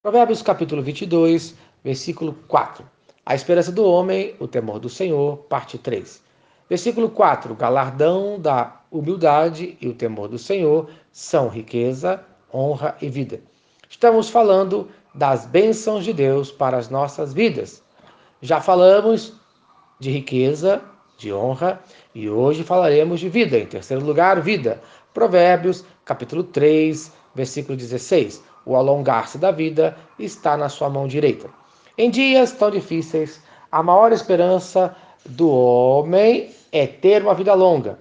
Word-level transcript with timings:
Provérbios 0.00 0.42
capítulo 0.42 0.80
22, 0.80 1.56
versículo 1.82 2.32
4. 2.46 2.88
A 3.26 3.34
esperança 3.34 3.72
do 3.72 3.84
homem, 3.84 4.32
o 4.38 4.46
temor 4.46 4.78
do 4.78 4.88
Senhor, 4.88 5.38
parte 5.48 5.76
3. 5.76 6.22
Versículo 6.70 7.10
4. 7.10 7.52
O 7.52 7.56
galardão 7.56 8.38
da 8.38 8.80
humildade 8.92 9.76
e 9.80 9.88
o 9.88 9.92
temor 9.92 10.28
do 10.28 10.38
Senhor 10.38 10.88
são 11.10 11.48
riqueza, 11.48 12.24
honra 12.54 12.96
e 13.02 13.08
vida. 13.08 13.40
Estamos 13.90 14.30
falando 14.30 14.88
das 15.12 15.46
bênçãos 15.46 16.04
de 16.04 16.12
Deus 16.12 16.52
para 16.52 16.76
as 16.76 16.88
nossas 16.88 17.34
vidas. 17.34 17.82
Já 18.40 18.60
falamos 18.60 19.32
de 19.98 20.12
riqueza, 20.12 20.80
de 21.18 21.32
honra 21.32 21.82
e 22.14 22.30
hoje 22.30 22.62
falaremos 22.62 23.18
de 23.18 23.28
vida. 23.28 23.58
Em 23.58 23.66
terceiro 23.66 24.06
lugar, 24.06 24.40
vida. 24.40 24.80
Provérbios 25.12 25.84
capítulo 26.04 26.44
3, 26.44 27.12
versículo 27.34 27.76
16 27.76 28.46
o 28.68 28.76
alongar-se 28.76 29.38
da 29.38 29.50
vida 29.50 29.96
está 30.18 30.54
na 30.54 30.68
sua 30.68 30.90
mão 30.90 31.08
direita. 31.08 31.48
Em 31.96 32.10
dias 32.10 32.52
tão 32.52 32.70
difíceis, 32.70 33.42
a 33.72 33.82
maior 33.82 34.12
esperança 34.12 34.94
do 35.24 35.50
homem 35.50 36.50
é 36.70 36.86
ter 36.86 37.22
uma 37.22 37.32
vida 37.32 37.54
longa. 37.54 37.98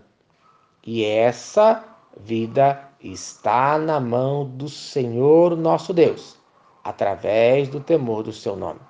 E 0.85 1.05
essa 1.05 1.85
vida 2.19 2.81
está 3.01 3.77
na 3.77 3.97
mão 3.97 4.45
do 4.45 4.67
Senhor 4.67 5.55
nosso 5.55 5.93
Deus, 5.93 6.35
através 6.83 7.69
do 7.69 7.79
temor 7.79 8.23
do 8.23 8.33
seu 8.33 8.57
nome. 8.57 8.81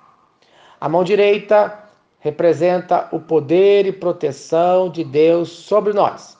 A 0.80 0.88
mão 0.88 1.04
direita 1.04 1.78
representa 2.18 3.08
o 3.12 3.20
poder 3.20 3.86
e 3.86 3.92
proteção 3.92 4.90
de 4.90 5.04
Deus 5.04 5.48
sobre 5.48 5.92
nós. 5.92 6.36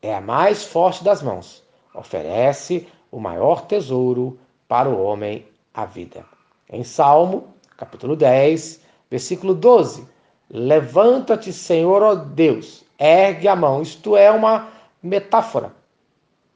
É 0.00 0.14
a 0.14 0.20
mais 0.20 0.64
forte 0.64 1.04
das 1.04 1.22
mãos. 1.22 1.62
Oferece 1.94 2.88
o 3.10 3.20
maior 3.20 3.66
tesouro 3.66 4.38
para 4.68 4.88
o 4.88 5.02
homem 5.02 5.46
a 5.72 5.86
vida. 5.86 6.24
Em 6.70 6.84
Salmo, 6.84 7.48
capítulo 7.76 8.14
10, 8.14 8.82
versículo 9.10 9.54
12: 9.54 10.06
Levanta-te, 10.50 11.52
Senhor, 11.52 12.02
ó 12.02 12.14
Deus, 12.14 12.84
ergue 12.98 13.48
a 13.48 13.56
mão. 13.56 13.80
Isto 13.80 14.16
é 14.16 14.30
uma 14.30 14.68
metáfora 15.02 15.72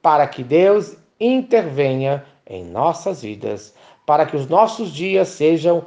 para 0.02 0.27
que 0.27 0.44
Deus 0.44 0.94
intervenha 1.18 2.24
em 2.46 2.64
nossas 2.64 3.22
vidas, 3.22 3.74
para 4.05 4.27
que 4.27 4.36
os 4.36 4.46
nossos 4.46 4.92
dias 4.92 5.28
sejam 5.28 5.84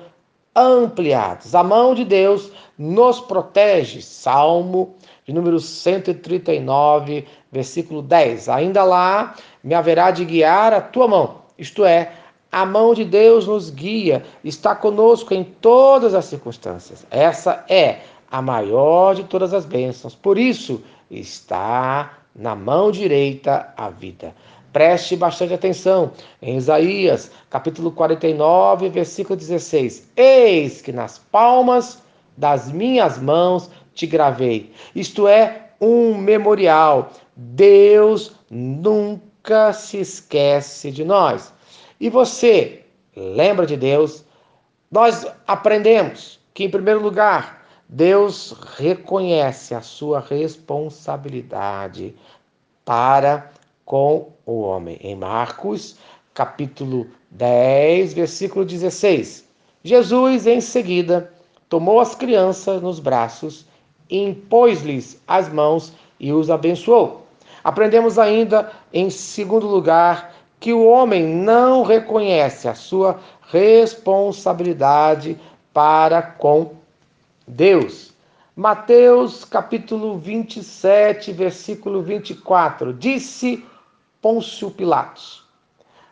ampliados. 0.55 1.53
A 1.53 1.63
mão 1.63 1.93
de 1.93 2.03
Deus 2.03 2.51
nos 2.77 3.19
protege. 3.19 4.01
Salmo 4.01 4.95
de 5.25 5.33
número 5.33 5.59
139, 5.59 7.27
versículo 7.51 8.01
10. 8.01 8.49
Ainda 8.49 8.83
lá 8.83 9.35
me 9.63 9.75
haverá 9.75 10.09
de 10.11 10.23
guiar 10.25 10.73
a 10.73 10.81
tua 10.81 11.07
mão 11.07 11.44
isto 11.57 11.85
é, 11.85 12.11
a 12.51 12.65
mão 12.65 12.93
de 12.93 13.03
Deus 13.03 13.47
nos 13.47 13.69
guia, 13.69 14.23
está 14.43 14.75
conosco 14.75 15.33
em 15.33 15.43
todas 15.43 16.13
as 16.13 16.25
circunstâncias. 16.25 17.05
Essa 17.11 17.65
é 17.67 17.99
a 18.31 18.41
maior 18.41 19.13
de 19.13 19.23
todas 19.25 19.53
as 19.53 19.65
bênçãos. 19.65 20.15
Por 20.15 20.37
isso, 20.37 20.81
está 21.11 22.17
na 22.35 22.55
mão 22.55 22.91
direita 22.91 23.73
a 23.75 23.89
vida. 23.89 24.33
Preste 24.71 25.15
bastante 25.15 25.53
atenção 25.53 26.11
em 26.41 26.57
Isaías, 26.57 27.31
capítulo 27.49 27.91
49, 27.91 28.89
versículo 28.89 29.37
16. 29.37 30.09
Eis 30.15 30.81
que 30.81 30.91
nas 30.91 31.17
palmas 31.17 32.01
das 32.35 32.71
minhas 32.71 33.17
mãos 33.17 33.69
te 33.93 34.05
gravei. 34.05 34.71
Isto 34.93 35.27
é 35.27 35.69
um 35.79 36.17
memorial. 36.17 37.11
Deus 37.35 38.33
nunca 38.49 39.24
nunca 39.45 39.71
se 39.73 39.97
esquece 39.99 40.89
de 40.89 41.05
nós. 41.05 41.53
E 41.99 42.09
você 42.09 42.81
lembra 43.15 43.67
de 43.67 43.77
Deus? 43.77 44.25
Nós 44.91 45.27
aprendemos 45.45 46.39
que, 46.53 46.63
em 46.63 46.69
primeiro 46.69 46.99
lugar, 46.99 47.63
Deus 47.87 48.55
reconhece 48.75 49.75
a 49.75 49.81
sua 49.81 50.19
responsabilidade 50.19 52.15
para 52.83 53.51
com 53.85 54.29
o 54.47 54.61
homem. 54.61 54.97
Em 54.99 55.15
Marcos, 55.15 55.95
capítulo 56.33 57.07
10, 57.29 58.13
versículo 58.13 58.65
16. 58.65 59.45
Jesus, 59.83 60.47
em 60.47 60.59
seguida, 60.59 61.31
tomou 61.69 61.99
as 61.99 62.15
crianças 62.15 62.81
nos 62.81 62.99
braços, 62.99 63.67
impôs-lhes 64.09 65.21
as 65.27 65.47
mãos 65.53 65.93
e 66.19 66.33
os 66.33 66.49
abençoou. 66.49 67.24
Aprendemos 67.65 68.19
ainda, 68.19 68.71
em 68.93 69.09
segundo 69.09 69.65
lugar, 69.65 70.35
que 70.59 70.71
o 70.71 70.85
homem 70.85 71.25
não 71.25 71.81
reconhece 71.81 72.67
a 72.67 72.75
sua 72.75 73.19
responsabilidade 73.49 75.35
para 75.73 76.21
com 76.21 76.75
Deus. 77.47 78.13
Mateus 78.55 79.43
capítulo 79.43 80.19
27, 80.19 81.33
versículo 81.33 82.03
24. 82.03 82.93
Disse 82.93 83.65
Pôncio 84.21 84.69
Pilatos: 84.69 85.43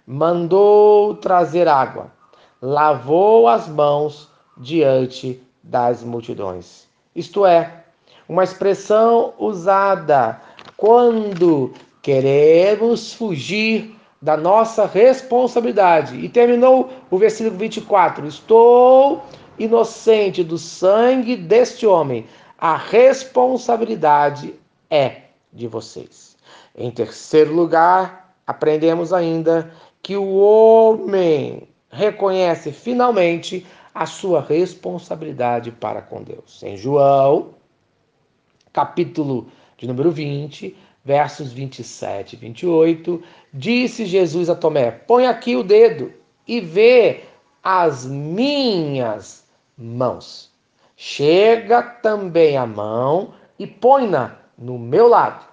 mandou 0.08 1.14
trazer 1.18 1.68
água, 1.68 2.12
lavou 2.60 3.48
as 3.48 3.68
mãos 3.68 4.28
diante 4.58 5.40
das 5.62 6.04
multidões. 6.04 6.88
Isto 7.16 7.46
é, 7.46 7.84
uma 8.28 8.44
expressão 8.44 9.36
usada 9.38 10.42
quando 10.84 11.72
queremos 12.02 13.14
fugir 13.14 13.96
da 14.22 14.36
nossa 14.36 14.86
responsabilidade. 14.86 16.18
E 16.18 16.28
terminou 16.28 16.90
o 17.10 17.18
versículo 17.18 17.58
24: 17.58 18.28
Estou 18.28 19.24
inocente 19.58 20.44
do 20.44 20.58
sangue 20.58 21.38
deste 21.38 21.88
homem, 21.88 22.26
a 22.58 22.76
responsabilidade 22.76 24.56
é 24.90 25.22
de 25.54 25.70
vocês. 25.70 26.36
Em 26.76 26.92
terceiro 26.92 27.54
lugar, 27.54 28.36
aprendemos 28.46 29.14
ainda 29.14 29.72
que 30.02 30.18
o 30.18 30.36
homem 30.36 31.66
reconhece 31.90 32.74
finalmente 32.74 33.66
a 33.96 34.06
sua 34.06 34.42
responsabilidade 34.42 35.72
para 35.72 36.02
com 36.02 36.22
Deus. 36.22 36.62
Em 36.62 36.76
João, 36.76 37.52
capítulo 38.74 39.48
de 39.78 39.88
número 39.88 40.12
20, 40.12 40.76
versos 41.04 41.52
27 41.52 42.34
e 42.34 42.40
28, 42.40 43.24
disse 43.54 44.06
Jesus 44.06 44.50
a 44.50 44.56
Tomé: 44.56 44.92
Põe 44.92 45.28
aqui 45.28 45.56
o 45.56 45.64
dedo 45.64 46.14
e 46.48 46.60
vê 46.60 47.24
as 47.62 48.06
minhas 48.06 49.46
mãos. 49.78 50.52
Chega 50.96 51.82
também 51.82 52.58
a 52.58 52.66
mão 52.66 53.34
e 53.58 53.68
põe-na 53.68 54.38
no 54.58 54.78
meu 54.78 55.08
lado. 55.08 55.46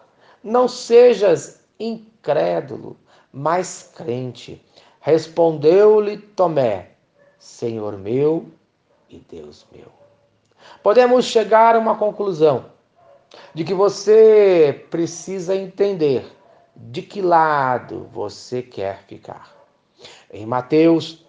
Não 0.42 0.68
sejas 0.68 1.60
incrédulo, 1.78 2.96
mas 3.32 3.92
crente. 3.96 4.64
Respondeu-lhe 5.00 6.18
Tomé: 6.18 6.90
Senhor 7.38 7.96
meu 7.96 8.46
e 9.08 9.18
Deus 9.18 9.66
meu. 9.72 9.88
Podemos 10.82 11.24
chegar 11.24 11.74
a 11.74 11.78
uma 11.78 11.96
conclusão 11.96 12.66
de 13.54 13.64
que 13.64 13.74
você 13.74 14.86
precisa 14.90 15.54
entender 15.54 16.24
de 16.76 17.02
que 17.02 17.20
lado 17.20 18.08
você 18.12 18.62
quer 18.62 19.02
ficar. 19.06 19.54
Em 20.32 20.46
Mateus, 20.46 21.26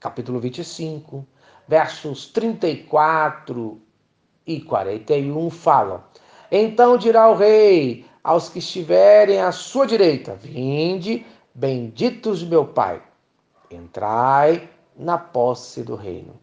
capítulo 0.00 0.40
25, 0.40 1.26
versos 1.68 2.26
34 2.26 3.80
e 4.46 4.60
41 4.60 5.50
falam: 5.50 6.02
Então 6.50 6.96
dirá 6.96 7.28
o 7.28 7.36
rei 7.36 8.04
aos 8.24 8.48
que 8.48 8.58
estiverem 8.58 9.40
à 9.40 9.52
sua 9.52 9.86
direita: 9.86 10.34
Vinde, 10.34 11.24
benditos 11.54 12.40
de 12.40 12.46
meu 12.46 12.66
Pai, 12.66 13.02
entrai 13.70 14.68
na 14.96 15.16
posse 15.16 15.82
do 15.82 15.94
reino. 15.94 16.40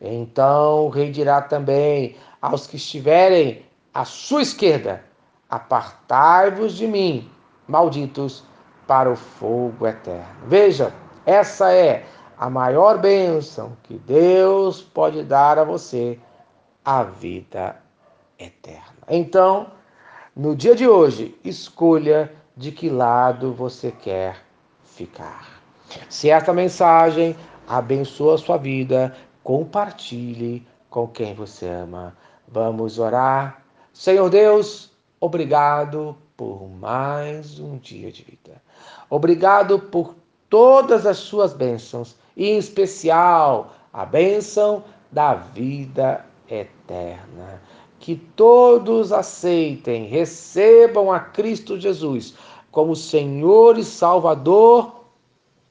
Então 0.00 0.86
o 0.86 0.88
rei 0.88 1.10
dirá 1.10 1.42
também 1.42 2.16
aos 2.40 2.66
que 2.66 2.76
estiverem 2.76 3.64
à 3.94 4.04
sua 4.04 4.42
esquerda: 4.42 5.04
Apartai-vos 5.48 6.74
de 6.74 6.86
mim, 6.86 7.30
malditos, 7.66 8.44
para 8.86 9.10
o 9.10 9.16
fogo 9.16 9.86
eterno. 9.86 10.46
Veja, 10.46 10.92
essa 11.24 11.72
é 11.72 12.04
a 12.38 12.48
maior 12.48 12.98
bênção 12.98 13.76
que 13.82 13.98
Deus 13.98 14.82
pode 14.82 15.22
dar 15.22 15.58
a 15.58 15.64
você, 15.64 16.18
a 16.84 17.02
vida 17.02 17.76
eterna. 18.38 18.96
Então, 19.08 19.70
no 20.34 20.56
dia 20.56 20.74
de 20.74 20.88
hoje, 20.88 21.38
escolha 21.44 22.32
de 22.56 22.72
que 22.72 22.88
lado 22.88 23.52
você 23.52 23.92
quer 23.92 24.36
ficar. 24.84 25.60
Se 26.08 26.30
esta 26.30 26.52
mensagem 26.52 27.36
abençoa 27.68 28.34
a 28.34 28.38
sua 28.38 28.56
vida, 28.56 29.14
compartilhe 29.42 30.66
com 30.88 31.06
quem 31.06 31.34
você 31.34 31.68
ama. 31.68 32.16
Vamos 32.48 32.98
orar 32.98 33.62
Senhor 34.00 34.30
Deus, 34.30 34.90
obrigado 35.20 36.16
por 36.34 36.66
mais 36.66 37.60
um 37.60 37.76
dia 37.76 38.10
de 38.10 38.22
vida. 38.22 38.62
Obrigado 39.10 39.78
por 39.78 40.14
todas 40.48 41.04
as 41.04 41.18
suas 41.18 41.52
bênçãos 41.52 42.16
e, 42.34 42.48
em 42.48 42.56
especial, 42.56 43.74
a 43.92 44.06
bênção 44.06 44.82
da 45.12 45.34
vida 45.34 46.24
eterna. 46.48 47.60
Que 47.98 48.16
todos 48.16 49.12
aceitem, 49.12 50.06
recebam 50.06 51.12
a 51.12 51.20
Cristo 51.20 51.78
Jesus 51.78 52.34
como 52.70 52.96
Senhor 52.96 53.76
e 53.76 53.84
Salvador 53.84 55.04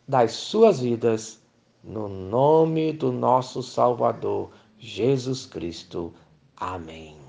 das 0.08 0.34
suas 0.34 0.82
vidas, 0.82 1.42
no 1.84 2.08
nome 2.08 2.94
do 2.94 3.12
nosso 3.12 3.64
Salvador, 3.64 4.52
Jesus 4.78 5.48
Cristo. 5.48 6.14
Amém. 6.56 7.29